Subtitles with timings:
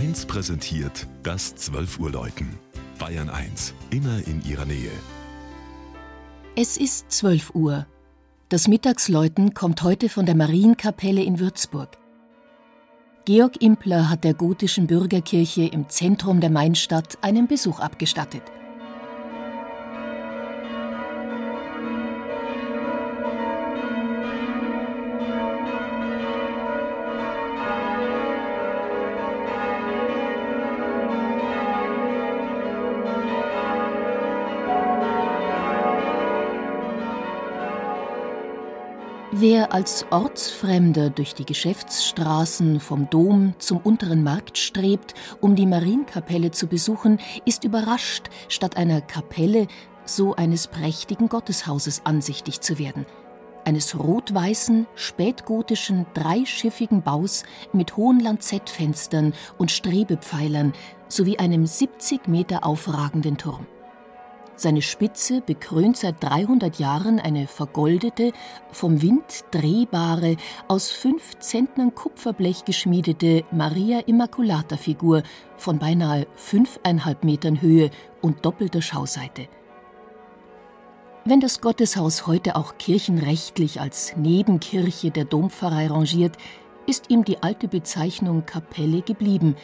[0.00, 2.58] 1 präsentiert das 12 Uhr Läuten.
[2.98, 4.90] Bayern 1, immer in ihrer Nähe.
[6.56, 7.86] Es ist 12 Uhr.
[8.48, 11.98] Das Mittagsläuten kommt heute von der Marienkapelle in Würzburg.
[13.26, 18.44] Georg Impler hat der gotischen Bürgerkirche im Zentrum der Mainstadt einen Besuch abgestattet.
[39.40, 46.50] Wer als Ortsfremder durch die Geschäftsstraßen vom Dom zum unteren Markt strebt, um die Marienkapelle
[46.50, 49.66] zu besuchen, ist überrascht, statt einer Kapelle
[50.04, 53.06] so eines prächtigen Gotteshauses ansichtig zu werden.
[53.64, 60.74] Eines rot-weißen, spätgotischen, dreischiffigen Baus mit hohen Lanzettfenstern und Strebepfeilern
[61.08, 63.66] sowie einem 70 Meter aufragenden Turm.
[64.60, 68.32] Seine Spitze bekrönt seit 300 Jahren eine vergoldete,
[68.70, 70.36] vom Wind drehbare,
[70.68, 75.22] aus fünf Zentnern Kupferblech geschmiedete Maria Immaculata Figur
[75.56, 77.88] von beinahe fünfeinhalb Metern Höhe
[78.20, 79.48] und doppelter Schauseite.
[81.24, 86.36] Wenn das Gotteshaus heute auch kirchenrechtlich als Nebenkirche der Dompfarrei rangiert,
[86.86, 89.56] ist ihm die alte Bezeichnung Kapelle geblieben,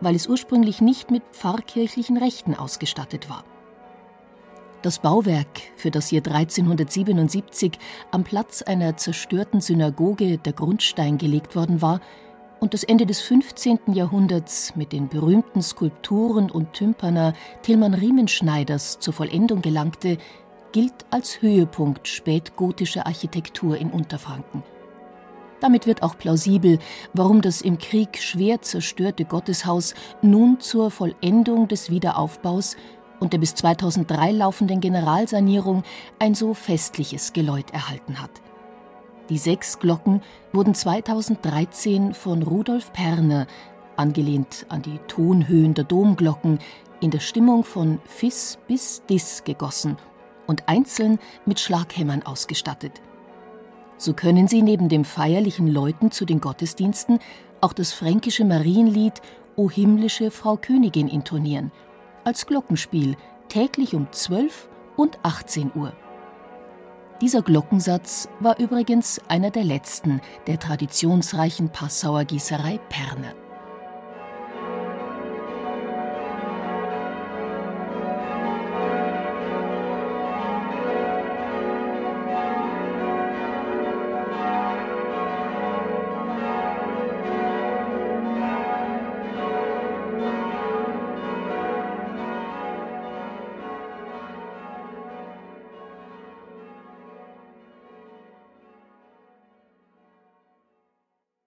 [0.00, 3.42] weil es ursprünglich nicht mit pfarrkirchlichen Rechten ausgestattet war.
[4.84, 7.78] Das Bauwerk, für das hier 1377
[8.10, 12.02] am Platz einer zerstörten Synagoge der Grundstein gelegt worden war
[12.60, 13.94] und das Ende des 15.
[13.94, 20.18] Jahrhunderts mit den berühmten Skulpturen und Tympaner Tilman Riemenschneiders zur Vollendung gelangte,
[20.72, 24.62] gilt als Höhepunkt spätgotischer Architektur in Unterfranken.
[25.60, 26.78] Damit wird auch plausibel,
[27.14, 32.76] warum das im Krieg schwer zerstörte Gotteshaus nun zur Vollendung des Wiederaufbaus
[33.24, 35.82] und der bis 2003 laufenden Generalsanierung
[36.18, 38.30] ein so festliches Geläut erhalten hat.
[39.30, 40.20] Die sechs Glocken
[40.52, 43.46] wurden 2013 von Rudolf Perner,
[43.96, 46.58] angelehnt an die Tonhöhen der Domglocken,
[47.00, 49.96] in der Stimmung von Fis bis Dis gegossen
[50.46, 53.00] und einzeln mit Schlaghämmern ausgestattet.
[53.96, 57.20] So können sie neben dem feierlichen Läuten zu den Gottesdiensten
[57.62, 59.22] auch das fränkische Marienlied
[59.56, 61.72] O himmlische Frau Königin intonieren–
[62.24, 63.16] als Glockenspiel
[63.48, 65.92] täglich um 12 und 18 Uhr.
[67.20, 73.43] Dieser Glockensatz war übrigens einer der letzten der traditionsreichen Passauer Gießerei Perne.